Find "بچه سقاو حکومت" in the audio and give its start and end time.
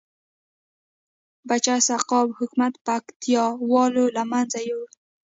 1.49-2.73